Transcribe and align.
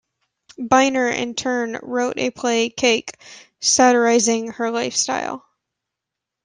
Bynner 0.57 1.09
in 1.15 1.35
turn 1.35 1.77
wrote 1.79 2.17
a 2.17 2.31
play, 2.31 2.69
"Cake", 2.71 3.11
satirizing 3.59 4.53
her 4.53 4.71
lifestyle. 4.71 5.45